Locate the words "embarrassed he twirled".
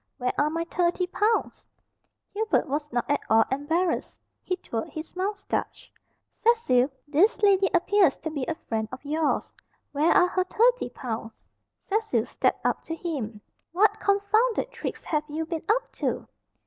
3.51-4.89